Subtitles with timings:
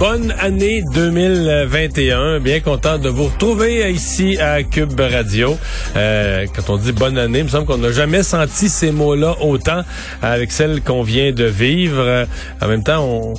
[0.00, 2.40] Bonne année 2021.
[2.40, 5.58] Bien content de vous retrouver ici à Cube Radio.
[5.94, 9.36] Euh, quand on dit bonne année, il me semble qu'on n'a jamais senti ces mots-là
[9.42, 9.82] autant
[10.22, 12.26] avec celle qu'on vient de vivre.
[12.62, 13.34] En même temps, on,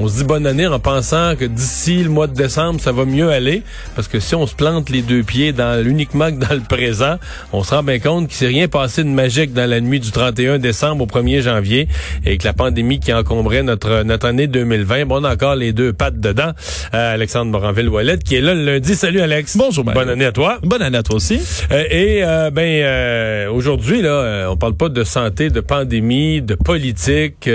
[0.00, 3.04] on se dit bonne année en pensant que d'ici le mois de décembre, ça va
[3.04, 3.62] mieux aller.
[3.94, 7.16] Parce que si on se plante les deux pieds dans uniquement que dans le présent,
[7.52, 10.10] on se rend bien compte qu'il s'est rien passé de magique dans la nuit du
[10.10, 11.86] 31 décembre au 1er janvier
[12.24, 15.74] et que la pandémie qui encombrait notre, notre année 2020, bon, on a encore les
[15.74, 16.52] deux pattes dedans.
[16.94, 18.94] Euh, Alexandre Moranville-Ouellette qui est là le lundi.
[18.94, 19.58] Salut Alex.
[19.58, 19.84] Bonjour.
[19.84, 20.60] Bonne année à toi.
[20.62, 21.40] Bonne année à toi aussi.
[21.72, 26.54] Euh, et euh, ben euh, aujourd'hui là, on parle pas de santé, de pandémie, de
[26.54, 27.50] politique.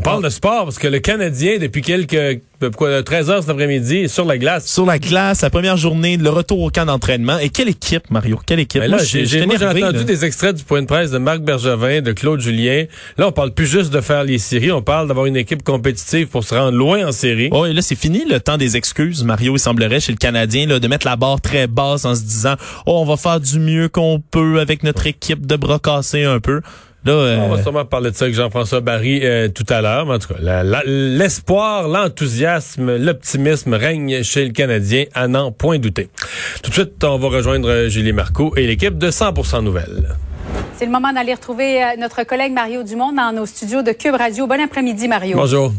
[0.00, 2.40] On parle de sport parce que le Canadien, depuis quelques
[2.74, 4.66] quoi, 13 heures cet après-midi, est sur la glace.
[4.66, 7.38] Sur la glace, la première journée, le retour au camp d'entraînement.
[7.38, 8.40] Et quelle équipe, Mario?
[8.46, 8.80] Quelle équipe?
[8.80, 12.40] Ben là, j'ai entendu des extraits du point de presse de Marc Bergevin, de Claude
[12.40, 12.86] Julien.
[13.18, 16.28] Là, on parle plus juste de faire les séries, on parle d'avoir une équipe compétitive
[16.28, 17.50] pour se rendre loin en série.
[17.52, 20.66] Oh, et là, c'est fini le temps des excuses, Mario, il semblerait, chez le Canadien,
[20.66, 22.54] là, de mettre la barre très basse en se disant,
[22.86, 26.40] oh, on va faire du mieux qu'on peut avec notre équipe de bras cassés un
[26.40, 26.62] peu.
[27.04, 30.04] Là, On va euh, sûrement parler de ça avec Jean-François Barry euh, tout à l'heure.
[30.04, 36.10] Mais en tout cas, l'espoir, l'enthousiasme, l'optimisme règne chez le Canadien à n'en point douter.
[36.62, 40.14] Tout de suite, on va rejoindre Julie Marco et l'équipe de 100% Nouvelles.
[40.76, 44.14] C'est le moment d'aller retrouver euh, notre collègue Mario Dumont dans nos studios de Cube
[44.14, 44.46] Radio.
[44.46, 45.36] Bon après-midi, Mario.
[45.36, 45.72] Bonjour.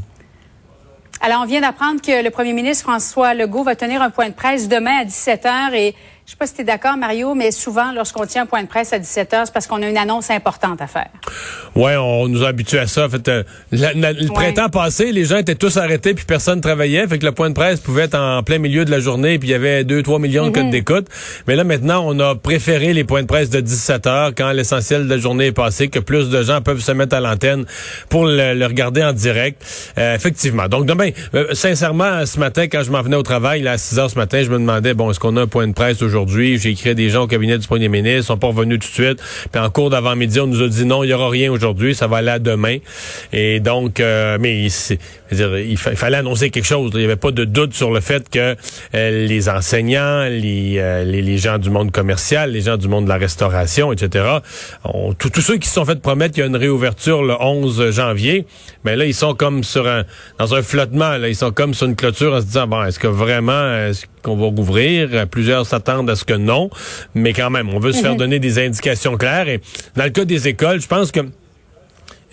[1.22, 4.34] Alors, on vient d'apprendre que le premier ministre François Legault va tenir un point de
[4.34, 7.92] presse demain à 17h et je sais pas si tu es d'accord, Mario, mais souvent,
[7.92, 10.30] lorsqu'on tient un point de presse à 17 h c'est parce qu'on a une annonce
[10.30, 11.10] importante à faire.
[11.76, 13.08] Oui, on nous a habitués à ça.
[13.08, 17.08] En fait, euh, le printemps passé, les gens étaient tous arrêtés puis personne travaillait.
[17.08, 19.50] Fait que le point de presse pouvait être en plein milieu de la journée puis
[19.50, 20.72] il y avait 2-3 millions de codes mhm.
[20.72, 21.08] d'écoute.
[21.48, 25.06] Mais là, maintenant, on a préféré les points de presse de 17 h quand l'essentiel
[25.06, 27.66] de la journée est passé, que plus de gens peuvent se mettre à l'antenne
[28.10, 29.62] pour le, regarder en direct.
[29.98, 30.68] Euh, effectivement.
[30.68, 33.98] Donc, demain, euh, sincèrement, ce matin, quand je m'en venais au travail, là, à 6
[33.98, 36.21] h ce matin, je me demandais, bon, est-ce qu'on a un point de presse aujourd'hui?
[36.28, 38.94] J'ai écrit des gens au cabinet du premier ministre, ils sont pas revenus tout de
[38.94, 39.20] suite.
[39.52, 42.08] Puis en cours d'avant-midi, on nous a dit non, il y aura rien aujourd'hui, ça
[42.08, 42.78] va aller à demain.
[43.34, 44.68] Et donc, euh, mais
[45.32, 46.92] il, fallait annoncer quelque chose.
[46.94, 48.56] Il n'y avait pas de doute sur le fait que
[48.96, 53.10] euh, les enseignants, euh, les, les, gens du monde commercial, les gens du monde de
[53.10, 54.26] la restauration, etc.,
[55.18, 58.46] tous ceux qui se sont fait promettre qu'il y a une réouverture le 11 janvier,
[58.84, 60.04] mais ben là, ils sont comme sur un
[60.38, 61.18] dans un flottement.
[61.18, 64.06] Là, ils sont comme sur une clôture en se disant bon, est-ce que vraiment est-ce
[64.24, 65.28] qu'on va rouvrir?
[65.28, 66.70] Plusieurs s'attendent à ce que non,
[67.16, 68.18] mais quand même, on veut se faire mhm.
[68.18, 69.48] donner des indications claires.
[69.48, 69.62] Et
[69.96, 71.22] dans le cas des écoles, je pense que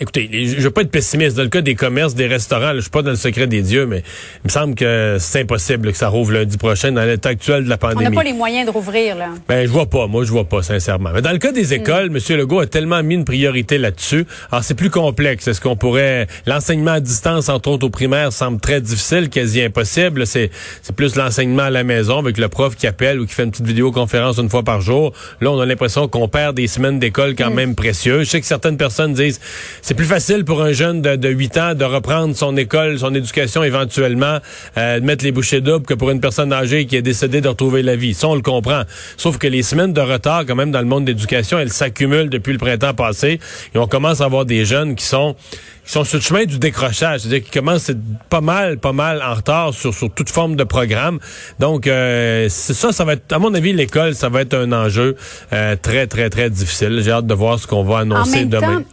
[0.01, 1.35] Écoutez, je veux pas être pessimiste.
[1.35, 3.85] Dans le cas des commerces, des restaurants, je suis pas dans le secret des dieux,
[3.85, 4.01] mais
[4.43, 7.69] il me semble que c'est impossible que ça rouvre lundi prochain dans l'état actuel de
[7.69, 8.07] la pandémie.
[8.07, 9.31] On n'a pas les moyens de rouvrir, là.
[9.49, 10.07] Ben, je vois pas.
[10.07, 11.09] Moi, je vois pas, sincèrement.
[11.13, 11.81] Mais dans le cas des mm.
[11.81, 12.37] écoles, M.
[12.37, 14.25] Legault a tellement mis une priorité là-dessus.
[14.53, 15.49] Alors, c'est plus complexe.
[15.49, 16.27] Est-ce qu'on pourrait...
[16.45, 20.25] L'enseignement à distance, entre autres au primaire, semble très difficile, quasi impossible.
[20.25, 20.49] C'est,
[20.81, 23.51] c'est plus l'enseignement à la maison avec le prof qui appelle ou qui fait une
[23.51, 25.11] petite vidéoconférence une fois par jour.
[25.41, 27.55] Là, on a l'impression qu'on perd des semaines d'école quand mm.
[27.55, 28.27] même précieuses.
[28.27, 29.41] Je sais que certaines personnes disent
[29.89, 33.15] c'est plus facile pour un jeune de, de 8 ans de reprendre son école, son
[33.15, 34.37] éducation éventuellement,
[34.77, 37.47] euh, de mettre les bouchées doubles que pour une personne âgée qui est décédée de
[37.47, 38.13] retrouver la vie.
[38.13, 38.83] Ça, on le comprend.
[39.17, 42.29] Sauf que les semaines de retard, quand même, dans le monde de l'éducation, elles s'accumulent
[42.29, 43.39] depuis le printemps passé.
[43.73, 45.35] Et on commence à avoir des jeunes qui sont
[45.83, 47.89] qui sont sur le chemin du décrochage, c'est-à-dire qui commencent
[48.29, 51.17] pas mal, pas mal en retard sur, sur toute forme de programme.
[51.57, 55.15] Donc, euh, ça, ça va être, à mon avis, l'école, ça va être un enjeu
[55.51, 57.01] euh, très, très, très difficile.
[57.03, 58.83] J'ai hâte de voir ce qu'on va annoncer demain.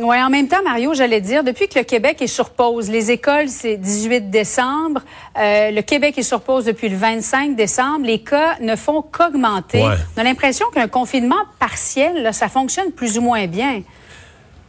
[0.00, 3.10] Oui, en même temps, Mario, j'allais dire, depuis que le Québec est sur pause, les
[3.10, 5.02] écoles, c'est 18 décembre,
[5.38, 9.82] euh, le Québec est sur pause depuis le 25 décembre, les cas ne font qu'augmenter.
[9.82, 13.82] On a l'impression qu'un confinement partiel, là, ça fonctionne plus ou moins bien.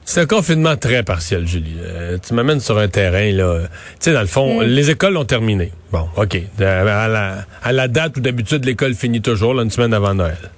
[0.03, 1.77] C'est un confinement très partiel, Julie.
[1.81, 3.61] Euh, tu m'amènes sur un terrain, là.
[3.61, 3.67] Tu
[4.01, 4.63] sais, dans le fond, mm.
[4.63, 5.71] les écoles ont terminé.
[5.93, 6.37] Bon, OK.
[6.59, 10.51] À la, à la date où d'habitude l'école finit toujours, là, une semaine avant Noël.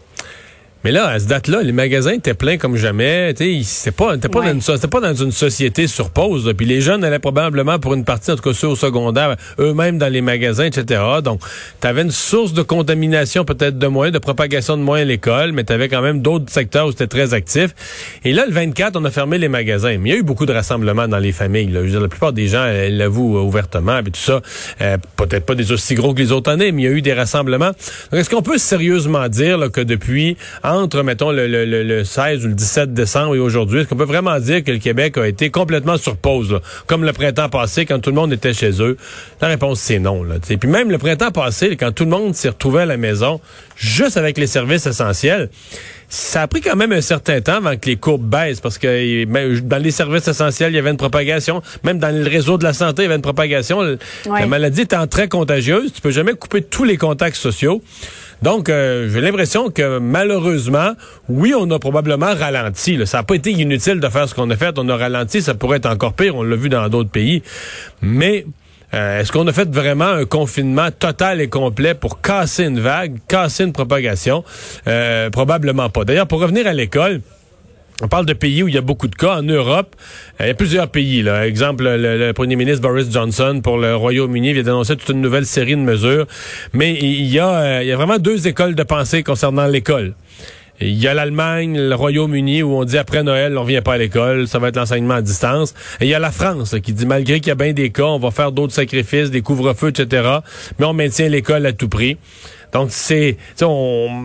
[0.86, 3.34] Mais là, à cette date-là, les magasins étaient pleins comme jamais.
[3.64, 6.54] C'est pas, pas, dans une, pas dans une société sur pause.
[6.56, 9.98] Puis les jeunes allaient probablement, pour une partie, en tout cas ceux au secondaire, eux-mêmes
[9.98, 11.02] dans les magasins, etc.
[11.24, 11.42] Donc,
[11.82, 15.54] tu avais une source de contamination peut-être de moins, de propagation de moins à l'école,
[15.54, 17.72] mais tu avais quand même d'autres secteurs où c'était très actif.
[18.24, 19.98] Et là, le 24, on a fermé les magasins.
[19.98, 21.72] Mais il y a eu beaucoup de rassemblements dans les familles.
[21.72, 21.82] Là.
[21.82, 24.04] la plupart des gens l'avouent ouvertement.
[24.04, 24.40] Puis tout ça,
[24.82, 27.02] euh, peut-être pas des aussi gros que les autres années, mais il y a eu
[27.02, 27.72] des rassemblements.
[28.12, 30.38] Donc, est-ce qu'on peut sérieusement dire que depuis
[30.75, 34.04] entre, mettons, le, le, le, 16 ou le 17 décembre et aujourd'hui, est-ce qu'on peut
[34.04, 38.00] vraiment dire que le Québec a été complètement sur pause, comme le printemps passé quand
[38.00, 38.98] tout le monde était chez eux?
[39.42, 40.24] La réponse, c'est non.
[40.24, 42.98] Là, Et puis même le printemps passé, quand tout le monde s'est retrouvé à la
[42.98, 43.39] maison,
[43.75, 45.50] juste avec les services essentiels,
[46.07, 49.25] ça a pris quand même un certain temps avant que les courbes baissent parce que
[49.62, 51.62] dans les services essentiels, il y avait une propagation.
[51.83, 53.98] Même dans le réseau de la santé, il y avait une propagation.
[54.25, 57.81] La maladie étant très contagieuse, tu peux jamais couper tous les contacts sociaux.
[58.42, 60.92] Donc, euh, j'ai l'impression que malheureusement,
[61.30, 63.00] oui, on a probablement ralenti.
[63.06, 64.76] Ça n'a pas été inutile de faire ce qu'on a fait.
[64.78, 66.36] On a ralenti, ça pourrait être encore pire.
[66.36, 67.44] On l'a vu dans d'autres pays.
[68.02, 68.46] Mais
[68.94, 73.18] euh, est-ce qu'on a fait vraiment un confinement total et complet pour casser une vague,
[73.28, 74.44] casser une propagation?
[74.88, 76.06] Euh, probablement pas.
[76.06, 77.22] D'ailleurs, pour revenir à l'école,
[78.02, 79.38] on parle de pays où il y a beaucoup de cas.
[79.38, 79.96] En Europe,
[80.40, 81.22] euh, il y a plusieurs pays.
[81.22, 81.48] Là.
[81.48, 85.76] Exemple, le, premier ministre Boris Johnson pour le Royaume-Uni vient d'annoncer toute une nouvelle série
[85.76, 86.28] de mesures.
[86.74, 90.14] Mais il y a, il y a vraiment deux écoles de pensée concernant l'école.
[90.81, 93.98] Il y a l'Allemagne, le Royaume-Uni où on dit après Noël, on vient pas à
[93.98, 95.74] l'école, ça va être l'enseignement à distance.
[96.01, 98.04] Et il y a la France qui dit malgré qu'il y a bien des cas,
[98.04, 100.39] on va faire d'autres sacrifices, des couvre-feux, etc.
[100.77, 102.18] Mais on maintient l'école à tout prix.
[102.74, 103.38] Donc c'est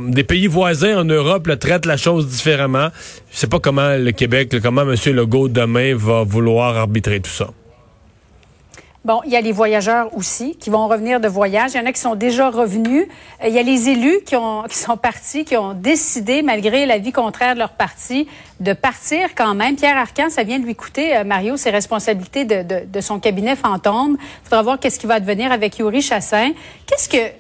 [0.09, 2.89] des pays voisins en Europe traitent la chose différemment.
[3.31, 4.97] Je sais pas comment le Québec, comment M.
[5.15, 7.51] Legault demain va vouloir arbitrer tout ça.
[9.03, 11.73] Bon, il y a les voyageurs aussi qui vont revenir de voyage.
[11.73, 13.07] Il y en a qui sont déjà revenus.
[13.43, 16.85] Euh, il y a les élus qui, ont, qui sont partis, qui ont décidé, malgré
[16.85, 18.29] l'avis contraire de leur parti,
[18.61, 19.77] de partir quand même.
[19.77, 23.57] Pierre Arcan, ça vient de lui coûter, euh, Mario, ses responsabilités de, de, son cabinet
[23.57, 24.19] fantôme.
[24.21, 26.53] Il faudra voir qu'est-ce qui va advenir avec Yuri Chassin.
[26.87, 27.33] Qu'est-ce que...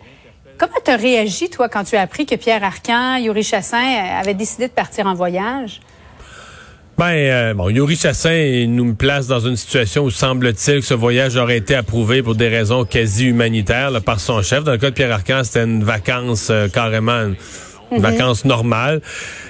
[0.56, 4.20] Comment tu as réagi, toi, quand tu as appris que Pierre Arcan, Yuri Chassin euh,
[4.20, 5.82] avaient décidé de partir en voyage?
[7.00, 11.35] Ben, euh, bon, Yuri Chassin nous place dans une situation où semble-t-il que ce voyage
[11.37, 14.64] aurait été approuvé pour des raisons quasi humanitaires par son chef.
[14.64, 17.37] Dans le cas de Pierre Arcan, c'était une vacance euh, carrément, une
[17.91, 18.02] mhm.
[18.02, 19.00] vacance normale.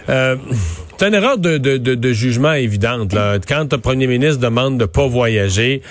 [0.08, 0.37] Euh,
[0.97, 3.12] c'est une erreur de, de, de, jugement évidente.
[3.12, 3.41] Là.
[3.49, 5.82] Quand le premier ministre demande de pas voyager,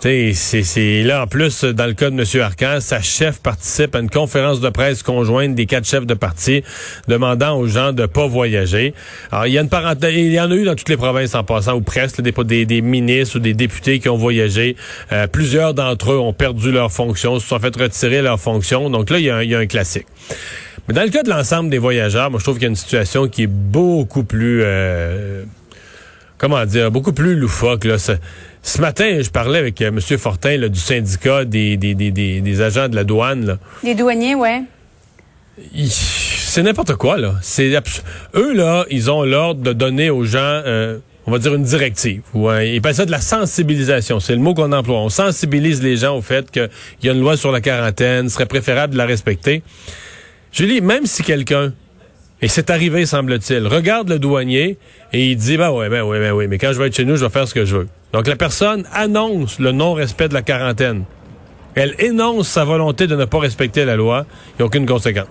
[0.00, 2.42] c'est là, en plus, dans le cas de M.
[2.42, 6.62] Arcan, sa chef participe à une conférence de presse conjointe des quatre chefs de parti
[7.08, 8.92] demandant aux gens de pas voyager.
[9.32, 11.34] Alors, il y a une parenthèse, il y en a eu dans toutes les provinces
[11.34, 14.76] en passant, ou presque, des, ministres ou des députés qui ont voyagé.
[15.12, 18.90] Euh, plusieurs d'entre eux ont perdu leur fonction, se sont fait retirer leur fonction.
[18.90, 20.06] Donc là, il y a, y a un classique.
[20.86, 22.76] Mais dans le cas de l'ensemble des voyageurs, moi, je trouve qu'il y a une
[22.76, 24.60] situation qui est beaucoup plus...
[24.62, 25.44] Euh,
[26.36, 27.84] comment dire, beaucoup plus loufoque.
[27.84, 27.96] Là.
[28.66, 30.00] Ce, matin, je parlais avec euh, M.
[30.18, 33.44] Fortin du syndicat des, des, des, des, agents de la douane.
[33.44, 33.58] Là.
[33.82, 34.62] Les douaniers, ouais.
[35.76, 37.34] C'est n'importe quoi, là.
[37.42, 37.70] C'est
[38.34, 42.22] Eux, là, ils ont l'ordre de donner aux gens, euh, on va dire, une directive.
[42.32, 44.18] Ou ils appellent ça de la sensibilisation.
[44.18, 44.98] C'est le mot qu'on emploie.
[44.98, 46.70] On sensibilise les gens au fait qu'il
[47.02, 49.62] y a une loi sur la quarantaine, serait préférable de la respecter.
[50.52, 51.74] Julie, même si quelqu'un
[52.44, 53.66] et c'est arrivé, semble-t-il.
[53.66, 54.76] Regarde le douanier
[55.14, 57.06] et il dit, ben ouais, ben ouais, ben oui, mais quand je vais être chez
[57.06, 57.88] nous, je vais faire ce que je veux.
[58.12, 61.04] Donc la personne annonce le non-respect de la quarantaine.
[61.74, 64.26] Elle énonce sa volonté de ne pas respecter la loi.
[64.50, 65.24] Il n'y a aucune conséquence.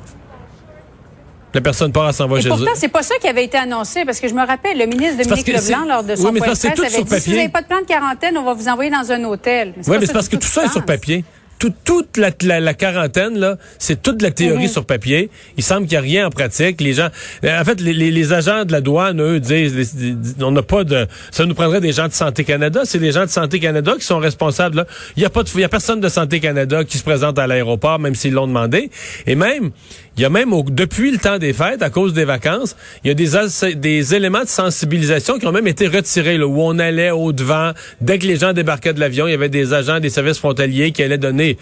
[1.54, 4.06] La personne part à s'en va chez pourtant, c'est pas ça qui avait été annoncé,
[4.06, 6.58] parce que je me rappelle, le ministre Dominique Leblanc, lors de son oui, point de
[6.58, 8.90] presse, avait dit, si vous n'avez pas de plan de quarantaine, on va vous envoyer
[8.90, 9.76] dans un hôtel.
[9.86, 11.24] Oui, mais c'est parce que tout ça est sur papier
[11.70, 14.70] toute la, la, quarantaine, là, c'est toute la théorie mhm.
[14.70, 15.30] sur papier.
[15.58, 16.82] Il semble qu'il n'y a rien en pratique.
[16.82, 17.10] Les gens,
[17.44, 21.08] euh, en fait, les, les, agents de la douane, eux, disent, on n'a pas de,
[21.32, 22.82] ça nous prendrait des gens de Santé Canada.
[22.86, 24.78] C'est les gens de Santé Canada qui sont responsables.
[24.78, 24.88] Là.
[25.16, 27.38] Il n'y a pas de, il y a personne de Santé Canada qui se présente
[27.40, 28.90] à l'aéroport, même s'ils l'ont demandé.
[29.28, 29.72] Et même,
[30.16, 33.12] il y a même, depuis le temps des fêtes, à cause des vacances, il y
[33.12, 37.10] a des, des éléments de sensibilisation qui ont même été retirés, là, où on allait
[37.10, 37.72] au-devant.
[38.00, 40.92] Dès que les gens débarquaient de l'avion, il y avait des agents des services frontaliers
[40.92, 41.53] qui allaient donner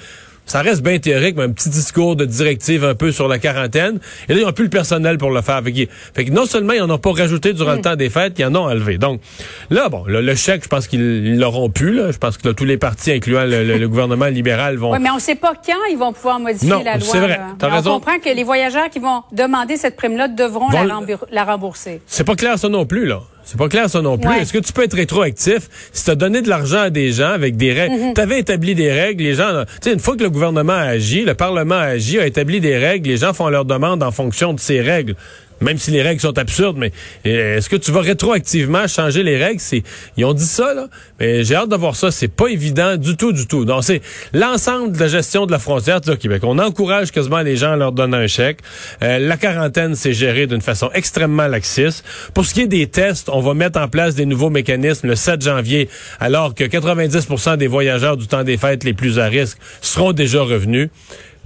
[0.51, 3.99] ça reste bien théorique, mais un petit discours de directive un peu sur la quarantaine.
[4.27, 5.61] Et là, ils n'ont plus le personnel pour le faire.
[5.63, 7.81] Fait que, non seulement ils n'en ont pas rajouté durant le mm.
[7.81, 8.97] temps des fêtes, ils en ont enlevé.
[8.97, 9.21] Donc
[9.69, 11.93] là, bon, le, chèque, je pense qu'ils l'auront pu.
[11.93, 12.11] Là.
[12.11, 14.91] Je pense que tous les partis, incluant le, gouvernement libéral, vont...
[14.91, 17.07] Oui, mais on ne sait pas quand ils vont pouvoir modifier la loi.
[17.09, 17.39] c'est vrai.
[17.61, 20.67] On comprend que les voyageurs qui vont demander cette prime-là devront
[21.31, 22.01] la rembourser.
[22.07, 23.21] C'est pas clair ça non plus, là.
[23.43, 24.31] C'est pas clair ça non plus.
[24.33, 25.69] Est-ce que tu peux être rétroactif?
[25.91, 28.13] Si tu as donné de l'argent à des gens avec des règles?
[28.13, 29.63] Tu avais établi des règles, les gens...
[29.81, 32.59] Tu sais, une fois que le gouvernement a agi, le Parlement a agi, a établi
[32.59, 35.15] des règles, les gens font leur demande en fonction de ces règles
[35.61, 36.91] même si les règles sont absurdes, mais
[37.25, 39.61] euh, est-ce que tu vas rétroactivement changer les règles?
[40.17, 40.87] Ils ont dit ça, là,
[41.19, 42.11] mais j'ai hâte de voir ça.
[42.11, 43.65] C'est pas évident du tout, du tout.
[43.65, 44.01] Donc, c'est
[44.33, 46.41] l'ensemble de la gestion de la frontière du Québec.
[46.43, 48.59] On encourage quasiment les gens à leur donner un chèque.
[49.03, 52.03] Euh, la quarantaine, c'est géré d'une façon extrêmement laxiste.
[52.33, 55.15] Pour ce qui est des tests, on va mettre en place des nouveaux mécanismes le
[55.15, 55.89] 7 janvier,
[56.19, 60.41] alors que 90 des voyageurs du temps des fêtes les plus à risque seront déjà
[60.41, 60.89] revenus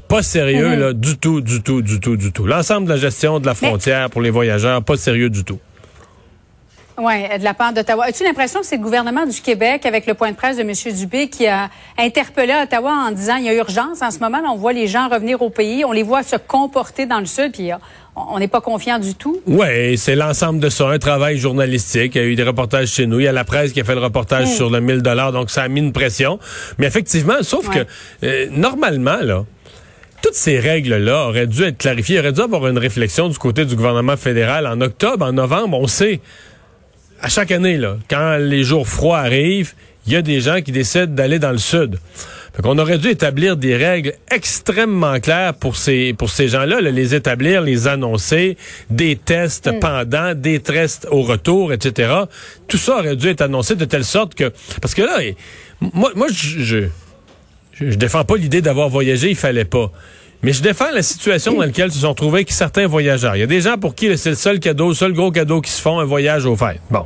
[0.08, 0.80] Pas sérieux, mm-hmm.
[0.80, 2.46] là, du tout, du tout, du tout, du tout.
[2.46, 5.60] L'ensemble de la gestion de la frontière pour les voyageurs, pas sérieux du tout.
[6.98, 8.06] Oui, de la part d'Ottawa.
[8.06, 10.72] As-tu l'impression que c'est le gouvernement du Québec, avec le point de presse de M.
[10.96, 14.56] Dubé, qui a interpellé Ottawa en disant il y a urgence en ce moment, on
[14.56, 17.74] voit les gens revenir au pays, on les voit se comporter dans le Sud, puis
[17.74, 17.76] euh,
[18.16, 19.42] on n'est pas confiant du tout?
[19.46, 22.16] Oui, c'est l'ensemble de ça, un travail journalistique.
[22.16, 23.20] Il y a eu des reportages chez nous.
[23.20, 24.56] Il y a la presse qui a fait le reportage mm.
[24.56, 26.40] sur le 1000 dollars, donc ça a mis une pression.
[26.78, 27.86] Mais effectivement, sauf que
[28.24, 29.44] euh, normalement, là,
[30.36, 32.18] toutes ces règles-là auraient dû être clarifiées.
[32.18, 35.80] Il aurait dû avoir une réflexion du côté du gouvernement fédéral en octobre, en novembre.
[35.80, 36.20] On sait
[37.22, 39.74] à chaque année, là, quand les jours froids arrivent,
[40.06, 42.00] il y a des gens qui décident d'aller dans le sud.
[42.54, 47.15] Fait qu'on aurait dû établir des règles extrêmement claires pour ces pour ces gens-là, les
[47.15, 48.58] établir, les annoncer,
[48.89, 49.80] des tests mm.
[49.80, 52.13] pendant, des tests au retour, etc.
[52.68, 54.51] Tout ça aurait dû être annoncé de telle sorte que
[54.82, 55.18] parce que là,
[55.80, 56.77] moi, moi je, je,
[57.80, 59.92] je défends pas l'idée d'avoir voyagé, il fallait pas.
[60.44, 63.36] Mais je défends la situation dans laquelle se sont trouvés certains voyageurs.
[63.36, 65.62] Il y a des gens pour qui c'est le seul cadeau, le seul gros cadeau
[65.62, 66.80] qui se font, un voyage au fait.
[66.92, 67.06] Bon.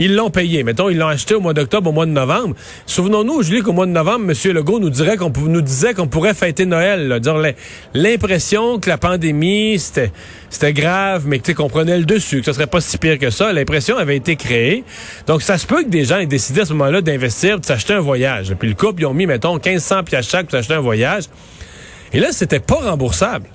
[0.00, 0.62] Ils l'ont payé.
[0.62, 2.54] Mettons, ils l'ont acheté au mois d'octobre, au mois de novembre.
[2.86, 4.52] Souvenons-nous, Julie, qu'au mois de novembre, M.
[4.52, 7.18] Legault nous dirait nous disait qu'on pourrait fêter Noël.
[7.20, 7.36] Dire
[7.94, 12.80] l'impression que la pandémie, c'était grave, mais qu'on prenait le dessus, que ce serait pas
[12.80, 13.52] si pire que ça.
[13.52, 14.84] L'impression avait été créée.
[15.26, 17.94] Donc, ça se peut que des gens aient décidé à ce moment-là d'investir, de s'acheter
[17.94, 18.54] un voyage.
[18.56, 21.24] Puis le couple, ils ont mis, mettons, 1500 pièces chaque pour s'acheter un voyage.
[22.12, 23.48] Et là, c'était pas remboursable.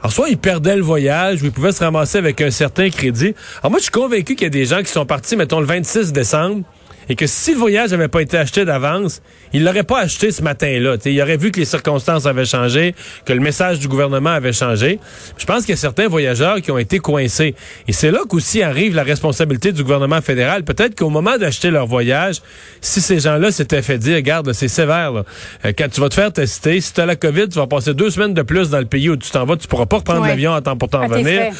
[0.00, 3.34] Alors, soit ils perdaient le voyage, ou ils pouvaient se ramasser avec un certain crédit.
[3.60, 5.66] Alors, moi, je suis convaincu qu'il y a des gens qui sont partis, mettons, le
[5.66, 6.64] 26 décembre,
[7.08, 10.42] et que si le voyage n'avait pas été acheté d'avance, il l'aurait pas acheté ce
[10.42, 10.96] matin-là.
[11.04, 12.94] Il aurait vu que les circonstances avaient changé,
[13.24, 14.98] que le message du gouvernement avait changé.
[15.36, 17.54] Je pense qu'il y a certains voyageurs qui ont été coincés.
[17.88, 20.64] Et c'est là qu'aussi arrive la responsabilité du gouvernement fédéral.
[20.64, 22.40] Peut-être qu'au moment d'acheter leur voyage,
[22.80, 25.24] si ces gens-là s'étaient fait dire, regarde, c'est sévère, là.
[25.64, 27.94] Euh, quand tu vas te faire tester, si tu as la COVID, tu vas passer
[27.94, 30.26] deux semaines de plus dans le pays où tu t'en vas, tu pourras pas reprendre
[30.26, 31.52] l'avion en temps pour t'en venir.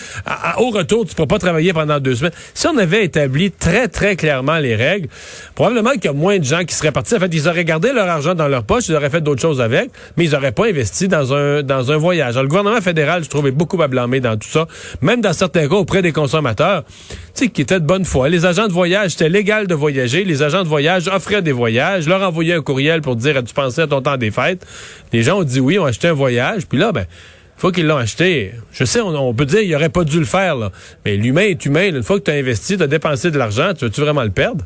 [0.59, 2.33] au retour, tu pourras pas travailler pendant deux semaines.
[2.55, 5.09] Si on avait établi très, très clairement les règles,
[5.55, 7.15] probablement qu'il y a moins de gens qui seraient partis.
[7.15, 9.61] En fait, ils auraient gardé leur argent dans leur poche, ils auraient fait d'autres choses
[9.61, 12.35] avec, mais ils n'auraient pas investi dans un, dans un voyage.
[12.35, 14.67] Alors, le gouvernement fédéral, je trouvais beaucoup à blâmer dans tout ça,
[15.03, 18.29] même dans certains cas auprès des consommateurs, tu sais, qui étaient de bonne foi.
[18.29, 20.25] Les agents de voyage, c'était légal de voyager.
[20.25, 23.83] Les agents de voyage offraient des voyages, leur envoyaient un courriel pour dire, as-tu pensé
[23.83, 24.65] à ton temps des fêtes?
[25.13, 27.07] Les gens ont dit oui, ont acheté un voyage, puis là, ben,
[27.57, 28.53] faut qu'ils l'ont acheté.
[28.73, 30.71] Je sais, on, peut dire qu'il aurait pas dû le faire, là.
[31.05, 31.89] mais l'humain est humain.
[31.89, 34.31] Une fois que tu as investi, tu as dépensé de l'argent, tu veux-tu vraiment le
[34.31, 34.65] perdre?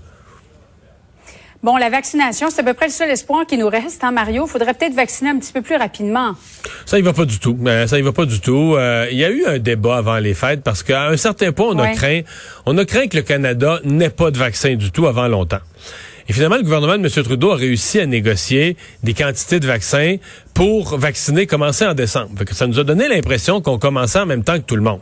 [1.60, 4.46] Bon, la vaccination, c'est à peu près le seul espoir qui nous reste, hein, Mario.
[4.46, 6.34] Il faudrait peut-être vacciner un petit peu plus rapidement.
[6.86, 7.58] Ça, y va pas du tout.
[7.66, 8.76] Euh, ça, y va pas du tout.
[8.76, 11.66] Euh, il y a eu un débat avant les fêtes parce qu'à un certain point,
[11.74, 12.20] on a craint,
[12.64, 15.58] on a craint que le Canada n'ait pas de vaccin du tout avant longtemps.
[16.28, 17.24] Et finalement, le gouvernement de M.
[17.24, 20.16] Trudeau a réussi à négocier des quantités de vaccins
[20.58, 22.30] pour vacciner, commencer en décembre.
[22.50, 24.98] ça nous a donné l'impression qu'on commençait en même temps que tout le monde.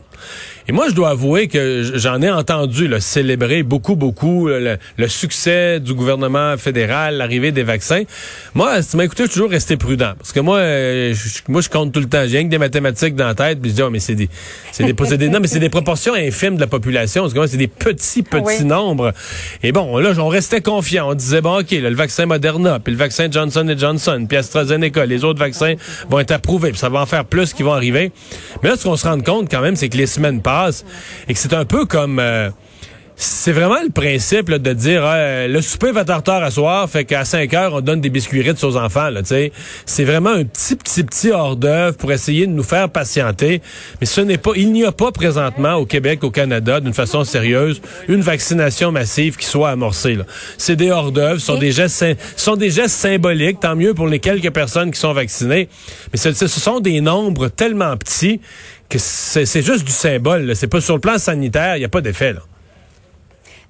[0.67, 5.79] Et moi, je dois avouer que j'en ai entendu là, célébrer beaucoup, beaucoup le, succès
[5.79, 8.03] du gouvernement fédéral, l'arrivée des vaccins.
[8.53, 10.13] Moi, tu m'as écouté, je suis toujours resté prudent.
[10.17, 12.23] Parce que moi, euh, je, moi, je compte tout le temps.
[12.27, 14.29] J'ai rien que des mathématiques dans la tête, puis je dis, oh, mais c'est des,
[14.73, 17.27] c'est des, non, mais c'est des proportions infimes de la population.
[17.29, 19.13] C'est des petits, petits nombres.
[19.63, 21.16] Et bon, là, on restait confiant.
[21.17, 25.39] Disait, bon, OK, le vaccin Moderna, puis le vaccin Johnson Johnson, puis AstraZeneca, les autres
[25.39, 25.75] vaccins
[26.09, 28.11] vont être approuvés, puis ça va en faire plus qui vont arriver.
[28.63, 30.85] Mais là, ce qu'on se rend compte quand même, c'est que les semaines passent
[31.27, 32.19] et que c'est un peu comme...
[32.19, 32.49] Euh,
[33.19, 37.25] c'est vraiment le principe de dire ah, le souper va retard à soir, fait qu'à
[37.25, 39.09] 5 heures, on donne des biscuits aux enfants.
[39.85, 43.61] C'est vraiment un petit, petit, petit hors d'œuvre pour essayer de nous faire patienter.
[43.99, 47.23] Mais ce n'est pas, il n'y a pas présentement au Québec, au Canada, d'une façon
[47.23, 50.19] sérieuse, une vaccination massive qui soit amorcée.
[50.59, 52.05] C'est des hors d'œuvre, sont des gestes,
[52.35, 55.69] sont des gestes symboliques, tant mieux pour les quelques personnes qui sont vaccinées.
[56.13, 58.41] Mais ce, ce sont des nombres tellement petits
[58.89, 60.55] que c'est juste du symbole.
[60.55, 62.35] C'est pas sur le plan sanitaire, il n'y a pas d'effet.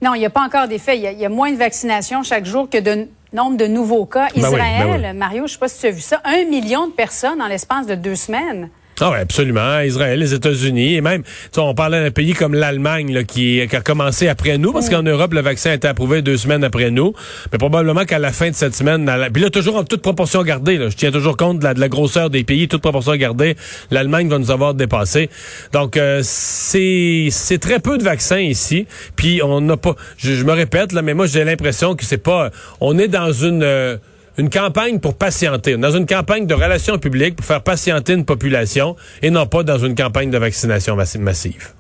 [0.02, 0.98] Non, il n'y a pas encore d'effet.
[0.98, 4.28] Il y, a moins de vaccination chaque jour que de nombre de nouveaux cas.
[4.36, 6.88] Ben ben Israël, Mario, je ne sais pas si tu as vu ça, un million
[6.88, 8.70] de personnes en l'espace de deux semaines.
[9.00, 9.80] Ah oui, absolument.
[9.82, 11.22] Israël, les États-Unis et même,
[11.56, 15.36] on parlait d'un pays comme l'Allemagne qui, qui, a commencé après nous, parce qu'en Europe,
[15.36, 17.14] le vaccin a été approuvé deux semaines après nous.
[17.52, 20.80] Mais probablement qu'à la fin de cette semaine, puis là, toujours en toute proportion gardée,
[20.80, 23.56] là, je tiens toujours compte de la, la, grosseur des pays, toute proportion gardée,
[23.92, 25.30] l'Allemagne va nous avoir dépassé.
[25.74, 28.88] Donc, euh, c'est c'est très peu de vaccins ici.
[29.16, 32.50] Puis on n'a pas, je, me répète, là, mais moi j'ai l'impression que c'est pas,
[32.82, 33.62] on est dans une...
[33.62, 33.98] Euh,
[34.38, 38.96] une campagne pour patienter, dans une campagne de relations publiques pour faire patienter une population
[39.22, 41.74] et non pas dans une campagne de vaccination massive.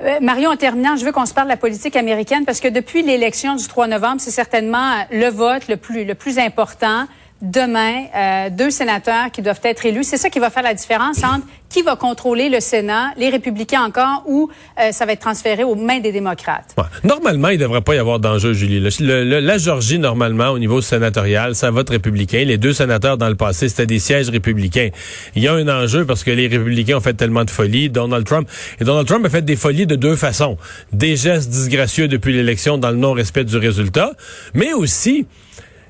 [0.00, 2.68] Euh, Marion, en terminant, je veux qu'on se parle de la politique américaine parce que
[2.68, 7.06] depuis l'élection du 3 novembre, c'est certainement le vote le plus, le plus important
[7.42, 10.04] demain euh, deux sénateurs qui doivent être élus.
[10.04, 13.82] C'est ça qui va faire la différence entre qui va contrôler le Sénat, les républicains
[13.82, 16.76] encore, ou euh, ça va être transféré aux mains des démocrates.
[17.02, 18.78] Normalement, il ne devrait pas y avoir d'enjeu, Julie.
[19.00, 22.44] La Georgie, normalement, au niveau sénatorial, ça vote républicain.
[22.44, 24.90] Les deux sénateurs dans le passé, c'était des sièges républicains.
[25.34, 27.88] Il y a un enjeu parce que les républicains ont fait tellement de folies.
[27.88, 30.58] Donald Trump et Donald Trump a fait des folies de deux façons.
[30.92, 34.12] Des gestes disgracieux depuis l'élection dans le non-respect du résultat,
[34.52, 35.26] mais aussi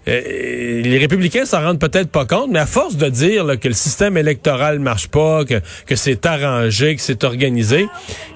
[0.08, 3.68] euh, les républicains s'en rendent peut-être pas compte, mais à force de dire là, que
[3.68, 7.86] le système électoral marche pas, que, que c'est arrangé, que c'est organisé,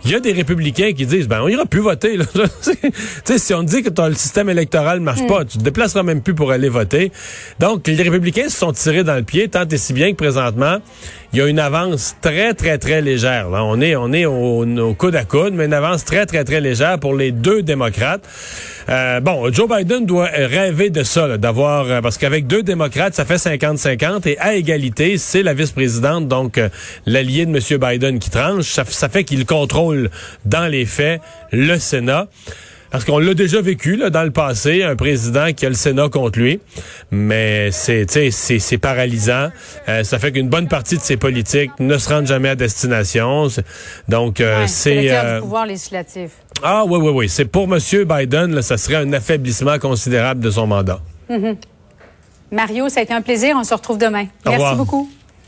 [0.05, 2.19] il y a des républicains qui disent ben on ira plus voter.
[3.25, 5.27] sais, si on dit que le système électoral marche mm.
[5.27, 7.11] pas, tu te déplaceras même plus pour aller voter.
[7.59, 10.79] Donc les républicains se sont tirés dans le pied tant et si bien que présentement
[11.33, 13.51] il y a une avance très, très, très légère.
[13.51, 13.65] Là.
[13.65, 16.61] On est, on est au, au, coude à coude, mais une avance très, très, très
[16.61, 18.27] légère pour les deux démocrates.
[18.89, 23.25] Euh, bon, Joe Biden doit rêver de ça, d'avoir, euh, parce qu'avec deux démocrates, ça
[23.25, 26.69] fait 50-50, et à égalité, c'est la vice-présidente, donc euh,
[27.07, 27.81] l'allié de M.
[27.81, 28.71] Biden qui tranche.
[28.71, 30.11] Ça, ça fait qu'il contrôle
[30.45, 31.21] dans les faits
[31.53, 32.29] le Sénat.
[32.91, 36.09] Parce qu'on l'a déjà vécu là, dans le passé, un président qui a le Sénat
[36.09, 36.61] contre lui.
[37.11, 39.51] Mais c'est c'est paralysant.
[39.89, 43.49] Euh, ça fait qu'une bonne partie de ses politiques ne se rendent jamais à destination.
[44.09, 46.31] Donc euh, c'est le euh, du pouvoir législatif.
[46.63, 47.79] Ah oui oui oui, c'est pour M.
[48.05, 51.01] Biden, là, ça serait un affaiblissement considérable de son mandat.
[51.31, 51.57] Mm-hmm.
[52.53, 53.57] Mario, ça a été un plaisir.
[53.59, 54.27] On se retrouve demain.
[54.45, 55.11] Merci beaucoup.